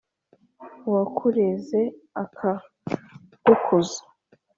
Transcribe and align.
uwakureze 0.87 1.81
akagukuza, 2.23 4.01